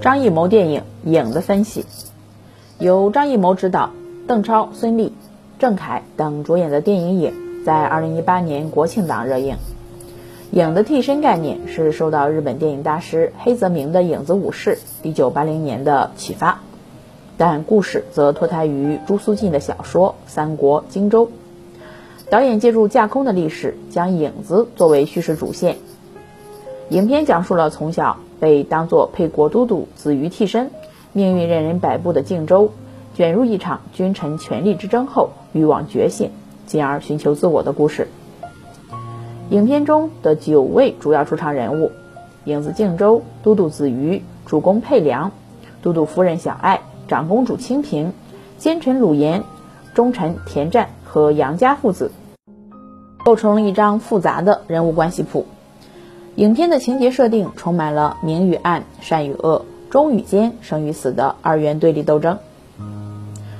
[0.00, 1.86] 张艺谋电影《影》的分析，
[2.78, 3.90] 由张艺谋执导，
[4.26, 5.12] 邓超、孙俪、
[5.58, 7.32] 郑恺等主演的电影《影》
[7.64, 9.56] 在2018年国庆档热映。
[10.50, 16.60] 影的替身概念是受到日本电影大师黑泽明的《影子武士》一九八零年的启发，
[17.38, 21.26] 但故事则脱胎于朱苏进的小说《三国荆州》。
[22.28, 25.78] 导演借助架空的历史，将影子作为叙事主线。
[26.90, 30.72] 影片讲述了从小被当作沛国都督子瑜替身，
[31.12, 32.72] 命运任人摆布的靖州，
[33.14, 36.32] 卷入一场君臣权力之争后，欲望觉醒，
[36.66, 38.08] 进而寻求自我的故事。
[39.50, 41.92] 影片中的九位主要出场人物：
[42.42, 45.30] 影子靖州都督子瑜、主公沛良、
[45.80, 48.12] 都督夫人小爱、长公主清平、
[48.58, 49.44] 奸臣鲁炎、
[49.94, 52.10] 忠臣田战和杨家父子，
[53.24, 55.46] 构成了一张复杂的人物关系谱。
[56.36, 62.38] 影片的情节设定充满了明与暗、善与恶、忠与奸、生与死的二元对立斗争。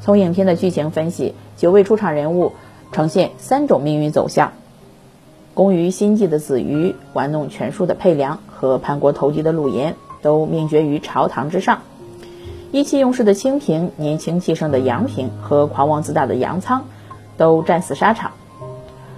[0.00, 2.52] 从影片的剧情分析，九位出场人物
[2.90, 4.52] 呈现三种命运走向。
[5.52, 11.76] 工于心计的子瑜，玩弄权术的沛良和叛国投敌的鲁延，都命绝于朝堂之上；
[12.72, 16.82] 意气用事的清平、年轻气盛的杨平和狂妄自大的杨仓，
[17.36, 18.30] 都战死沙场；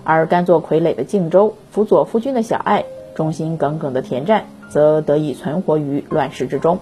[0.02, 2.84] 而甘做傀儡的靖州，辅佐夫君的小爱，
[3.16, 6.78] 忠心耿耿的田战，则得以存活于乱世之中。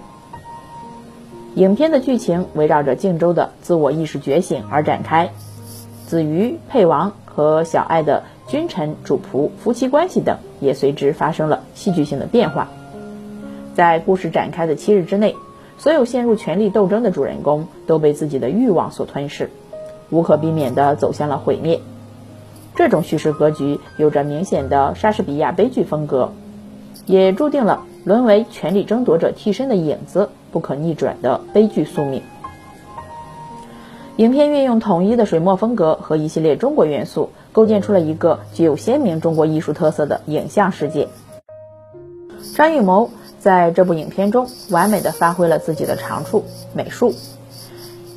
[1.55, 5.31] 影片的剧情围绕着靖州的自我意识觉醒而展开，
[6.07, 8.25] 子瑜、沛王和小爱的。
[8.47, 12.69] 君臣、主仆、夫妻关系等也随之发生了戏剧性的变化。
[13.73, 15.35] 在故事展开的七日之内，
[15.79, 19.49] 所有陷入权力斗争的主人公都被自己的欲望所吞噬，
[20.11, 21.81] 无可避免地走向了毁灭。
[22.75, 26.33] 这种叙事格局有着明显的莎士比亚悲剧风格，
[27.07, 32.23] 也注定了沦为权力争夺者替身的影子不可逆转的悲剧宿命。
[34.17, 37.31] 影片运用统一的水墨风格和一系列中国元素。
[37.55, 41.07] 构建出了一个具有鲜明中国艺术特色的影像世界。
[42.57, 47.15] 张艺谋在这部影片中完美的发挥了自己的长处——美术。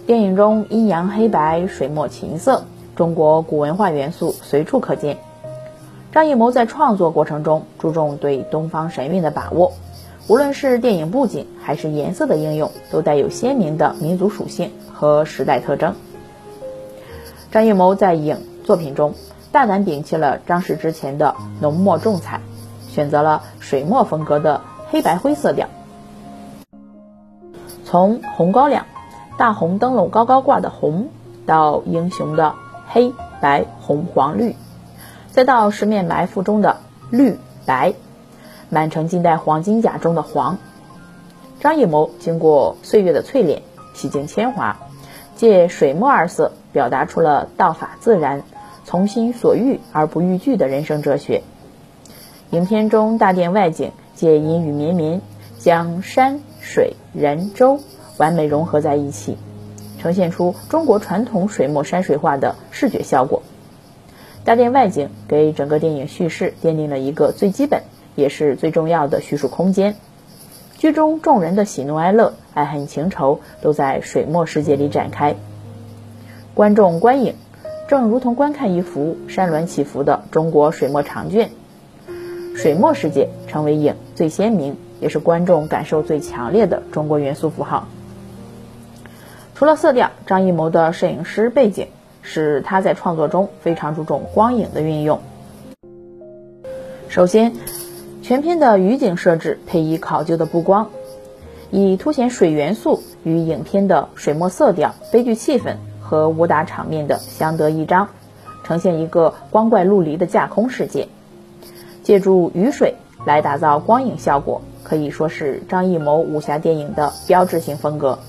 [0.08, 2.66] 电影中阴阳黑白、水墨琴瑟，
[2.98, 5.18] 中国古文化元素随处可见。
[6.12, 9.72] 张艺谋在创作过程中注重对东方神韵的把握，
[10.28, 15.96] 无论是电影布景还是颜色的应用，都带有鲜明的民族属性和时代特征。
[17.52, 19.14] 张艺谋在影作品中。
[19.50, 22.42] 大胆摒弃了张氏之前的浓墨重彩，
[22.90, 25.68] 选择了水墨风格的黑白灰色调。
[27.86, 28.86] 从红高粱，
[29.38, 31.08] 大红灯笼高高挂的红，
[31.46, 32.54] 到英雄的
[32.88, 34.56] 黑白红黄绿，
[35.32, 36.78] 再到十面埋伏中的
[37.12, 37.94] 绿白，
[38.70, 40.58] 满城尽带黄金甲中的黄。
[41.60, 43.62] 张艺谋经过岁月的淬炼，
[43.94, 44.78] 洗净铅华，
[45.36, 48.44] 借水墨二色表达出了道法自然。
[48.86, 51.44] 从心所欲而不逾矩的人生哲学。
[52.52, 55.22] 影片中大殿外景借阴雨绵绵，
[55.60, 57.82] 将山水人舟
[58.16, 59.38] 完美融合在一起，
[60.00, 63.44] 呈现出中国传统水墨山水画的视觉效果。
[64.44, 67.84] 大殿外景给整个电影叙事奠定了一个最基本
[68.16, 69.96] 也是最重要的叙述空间。
[70.78, 75.36] 剧中众人的喜怒哀乐、爱恨情仇都在水墨世界里展开，
[76.54, 77.36] 观众观影。
[77.88, 81.50] 正如同观看一幅山峦起伏的中国水墨长卷，
[82.56, 87.88] 水墨世界成为影最鲜明，也是观众感受最强烈的中国元素符号。
[89.58, 91.88] 除了色调，张艺谋的摄影师背景
[92.22, 95.20] 使他在创作中非常注重光影的运用。
[97.10, 97.54] 首先，
[98.22, 100.90] 全片的雨景设置配以考究的布光，
[101.72, 105.78] 以凸显水元素与影片的水墨色调、悲剧气氛。
[106.02, 108.08] 和武打场面的相得益彰，
[108.64, 111.10] 呈现一个光怪陆离的架空世界。
[112.02, 112.94] 借助雨水
[113.26, 118.20] 来打造光影效果，可以说是张艺谋武侠电影的标志性风格。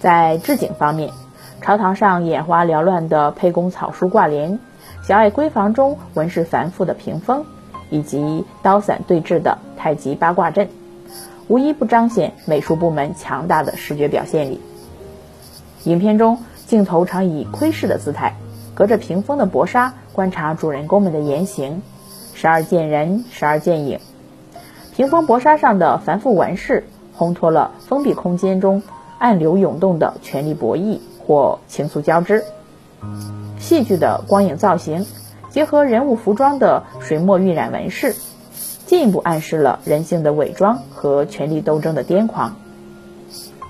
[0.00, 1.12] 在置景方面，
[1.60, 4.58] 朝堂上眼花缭乱的沛公草书挂帘，
[5.02, 7.44] 小爱闺房中纹饰繁复的屏风，
[7.90, 10.70] 以及刀伞对峙的太极八卦阵，
[11.48, 14.58] 无一不彰显美术部门强大的视觉表现力。
[15.84, 18.36] 影片中，镜头常以窥视的姿态，
[18.74, 21.82] 隔着屏风的薄纱观察主人公们的言行，
[22.32, 24.00] 时而见人，时而见影。
[24.96, 26.86] 屏风薄纱上的繁复纹饰，
[27.18, 28.82] 烘托了封闭空间中
[29.20, 32.42] 暗流涌动的权力博弈或情愫交织。
[33.58, 35.04] 戏剧的光影造型，
[35.50, 38.16] 结合人物服装的水墨晕染纹饰，
[38.86, 42.56] 进一步暗示了人性的伪装和权力斗争的癫狂。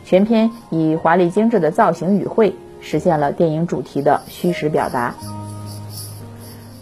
[0.04, 5.16] 全片以华丽精致的造型语汇，实现了电影主题的虚实表达。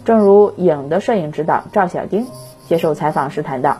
[0.05, 2.27] 正如影的摄影指导赵小丁
[2.67, 3.79] 接受采访时谈到，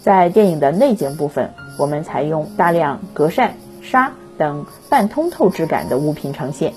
[0.00, 6.72] 在电影的内景部分，我们采用大量格扇、纱等半通透质感的物品呈现，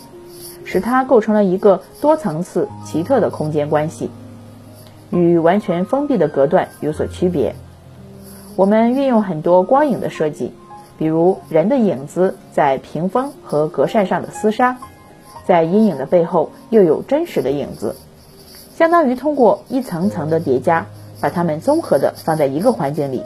[0.66, 4.10] 使它构成了一个多层次、奇特的空间关系，
[5.12, 7.56] 与完全封闭的隔断有所区别。
[8.56, 10.52] 我们运用很多光影的设计。
[10.98, 14.78] 比如人的影子在屏风和格扇上的厮杀，
[15.46, 17.98] 在阴影的背后又有真实的影子，
[18.78, 20.86] 相当于通过一层层的叠加，
[21.20, 23.24] 把它们综合的放在一个环境里，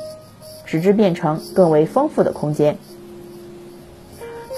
[0.66, 2.80] 使之变成更为丰富的空间。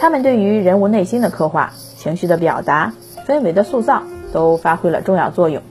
[0.01, 2.93] 他们对于人物内心的刻画、情绪的表达、
[3.27, 4.01] 氛围的塑造
[4.33, 5.61] 都发挥了重要作用。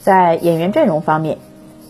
[0.00, 1.36] 在演员阵容方面，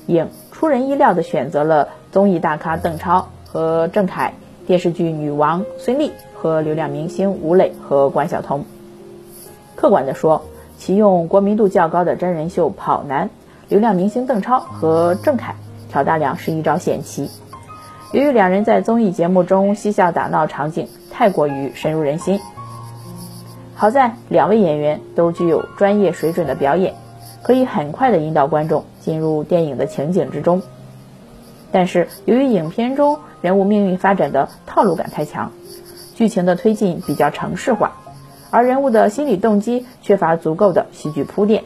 [0.09, 3.29] 影出人意料地选择了综艺大咖邓超。
[3.45, 4.33] 和郑恺，
[4.67, 8.65] 电视剧女王孙俪和流量明星吴磊和关晓彤。
[9.77, 10.43] 客观地说，
[10.79, 13.31] 启用国民度较高的真人秀跑男，
[13.69, 15.55] 流量明星邓超和郑恺
[15.89, 17.31] 挑大梁是一招险棋。
[18.13, 22.41] 由于两人在综艺节目中嬉笑打闹场景太过于深入人心，
[23.75, 26.95] 好在两位演员都具有专业水准的表演，
[27.43, 30.63] 可以很快地引导观众进入电影的情景之中。
[31.73, 35.51] 但是由于影片中人物命运发展的套路感太强，
[36.15, 37.97] 剧情的推进比较程式化，
[38.51, 41.65] 而人物的心理动机缺乏足够的戏剧铺垫，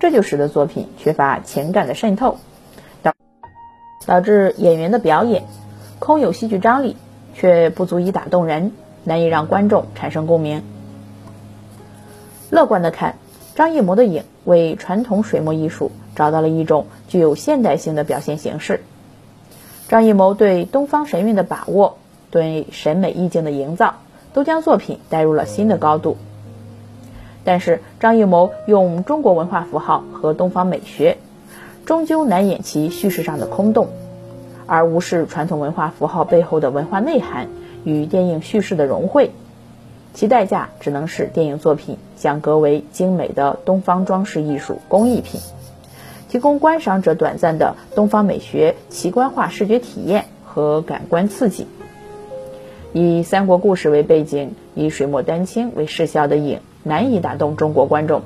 [0.00, 2.38] 这就使得作品缺乏情感的渗透，
[4.06, 5.44] 导致演员的表演
[5.98, 6.96] 空有戏剧张力，
[7.34, 8.72] 却不足以打动人，
[9.04, 10.62] 难以让观众产生共鸣。
[12.50, 13.16] 乐观的看，
[13.54, 18.82] 张艺谋的影为传统水墨艺术找到了一种具有现代性的表现形式。
[19.88, 21.98] 张艺谋对东方神韵的把握，
[22.30, 23.96] 对审美意境的营造，
[24.32, 26.16] 都将作品带入了新的高度。
[27.44, 31.18] 但是，张艺谋用中国文化符号和东方美学，
[31.84, 33.88] 终究难掩其叙事上的空洞，
[34.66, 37.48] 而无视传统文化符号背后的文化内涵
[37.84, 39.32] 与电影叙事的融汇，
[40.14, 45.40] 其代价只能是电影作品降格为精美的东方装饰艺术工艺品。
[46.28, 51.66] 提供观赏者短暂的东方美学奇观化视觉体验和感官刺激。
[52.94, 58.22] 以三国故事为背景，以水墨丹青为视效的影难以打动中国观众，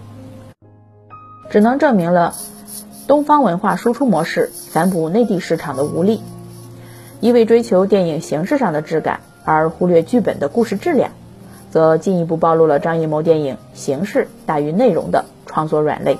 [1.50, 2.34] 只能证明了
[3.06, 6.20] 东方文化输出模式反哺内地市场的无力。
[7.20, 11.12] 一味追求电影形式上的质感，而忽略剧本的故事质量，
[11.70, 16.18] 则进一步暴露了张艺谋电影形式大于内容的创作软肋。